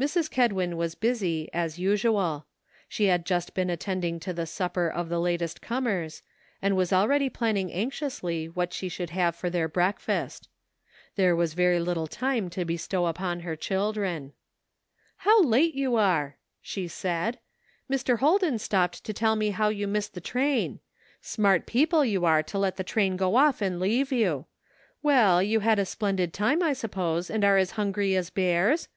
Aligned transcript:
Mrs. 0.00 0.30
Kedwin 0.30 0.78
was 0.78 0.94
busy, 0.94 1.52
as 1.52 1.78
usual. 1.78 2.46
She 2.88 3.04
had 3.08 3.26
just 3.26 3.52
been 3.52 3.68
attending 3.68 4.18
to 4.20 4.32
the 4.32 4.46
supper 4.46 4.88
of 4.88 5.10
the 5.10 5.20
latest 5.20 5.60
comers, 5.60 6.22
and 6.62 6.74
was 6.74 6.90
already 6.90 7.28
planning 7.28 7.70
anxiously 7.70 8.48
what 8.48 8.72
she 8.72 8.88
should 8.88 9.10
have 9.10 9.36
for 9.36 9.50
their 9.50 9.68
breakfast. 9.68 10.48
There 11.16 11.36
was 11.36 11.52
very 11.52 11.80
little 11.80 12.06
time 12.06 12.48
to 12.48 12.64
bestow 12.64 13.04
upon 13.08 13.40
her 13.40 13.56
children." 13.56 14.32
How 15.26 15.42
late 15.42 15.74
you 15.74 15.96
are!" 15.96 16.38
she 16.62 16.88
said." 16.88 17.38
Mr. 17.92 18.20
Hol 18.20 18.38
den 18.38 18.58
stopped 18.58 19.04
to 19.04 19.12
tell 19.12 19.36
me 19.36 19.50
how 19.50 19.68
you 19.68 19.86
missed 19.86 20.14
the 20.14 20.20
train. 20.22 20.80
Smart 21.20 21.66
people 21.66 22.06
you 22.06 22.24
are 22.24 22.42
to 22.42 22.58
let 22.58 22.76
the 22.76 22.84
train 22.84 23.18
go 23.18 23.36
off 23.36 23.60
and 23.60 23.78
leave 23.78 24.12
you. 24.12 24.46
Well, 25.02 25.42
you 25.42 25.60
had 25.60 25.78
a 25.78 25.84
splen 25.84 26.16
did 26.16 26.32
time, 26.32 26.62
I 26.62 26.72
suppose, 26.72 27.28
and 27.28 27.44
are 27.44 27.58
as 27.58 27.72
hungry 27.72 28.16
as 28.16 28.30
bears? 28.30 28.88